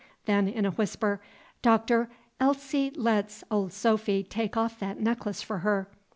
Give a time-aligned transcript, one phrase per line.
[0.25, 1.21] Then, in a whisper;
[1.61, 2.09] "Doctor,
[2.39, 5.91] Elsie lets of Sophy take off that necklace for her.